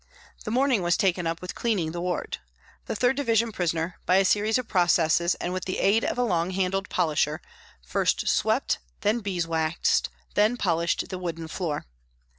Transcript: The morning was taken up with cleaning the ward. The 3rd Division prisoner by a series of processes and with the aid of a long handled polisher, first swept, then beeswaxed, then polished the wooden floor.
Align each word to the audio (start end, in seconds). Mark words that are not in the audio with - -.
The 0.45 0.49
morning 0.49 0.81
was 0.81 0.97
taken 0.97 1.27
up 1.27 1.43
with 1.43 1.53
cleaning 1.53 1.91
the 1.91 2.01
ward. 2.01 2.39
The 2.87 2.95
3rd 2.95 3.17
Division 3.17 3.51
prisoner 3.51 3.99
by 4.07 4.15
a 4.15 4.25
series 4.25 4.57
of 4.57 4.67
processes 4.67 5.35
and 5.35 5.53
with 5.53 5.65
the 5.65 5.77
aid 5.77 6.03
of 6.03 6.17
a 6.17 6.23
long 6.23 6.49
handled 6.49 6.89
polisher, 6.89 7.39
first 7.85 8.27
swept, 8.27 8.79
then 9.01 9.19
beeswaxed, 9.21 10.09
then 10.33 10.57
polished 10.57 11.09
the 11.09 11.19
wooden 11.19 11.47
floor. 11.47 11.85